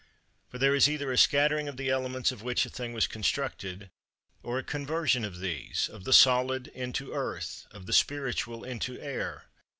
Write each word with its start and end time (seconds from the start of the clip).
For 0.47 0.57
there 0.57 0.73
is 0.73 0.89
either 0.89 1.11
a 1.11 1.15
scattering 1.17 1.67
of 1.67 1.77
the 1.77 1.91
elements 1.91 2.31
of 2.31 2.41
which 2.41 2.65
a 2.65 2.71
thing 2.71 2.91
was 2.91 3.05
constructed, 3.05 3.91
or 4.41 4.57
a 4.57 4.63
conversion 4.63 5.23
of 5.23 5.41
these, 5.41 5.87
of 5.89 6.05
the 6.05 6.11
solid 6.11 6.65
into 6.69 7.13
earth, 7.13 7.67
of 7.69 7.85
the 7.85 7.93
spiritual 7.93 8.63
into 8.63 8.99
air. 8.99 9.45